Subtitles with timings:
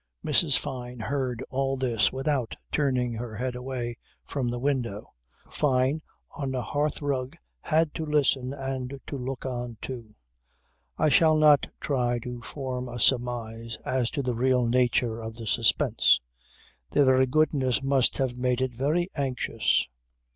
[0.25, 0.57] Mrs.
[0.57, 5.13] Fyne heard all this without turning her head away from the window.
[5.51, 10.15] Fyne on the hearthrug had to listen and to look on too.
[10.97, 15.45] I shall not try to form a surmise as to the real nature of the
[15.45, 16.19] suspense.
[16.89, 19.87] Their very goodness must have made it very anxious.